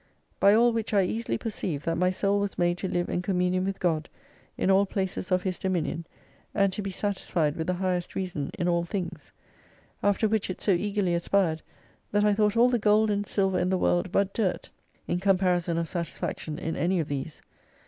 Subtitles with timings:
[0.39, 3.65] By all which I easily perceive that my Soul was made to live in communion
[3.65, 4.09] with God,
[4.57, 6.07] in all places of His dominion,
[6.55, 9.31] and to be satisfied with the highest reason in all things.
[10.01, 11.61] After which it so eagerly aspired,
[12.11, 14.71] that I thought all the gold and silver in the world but dirt,
[15.07, 17.43] in comparison of satisfaction in any of these.